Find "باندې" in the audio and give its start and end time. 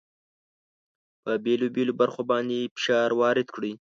2.31-2.71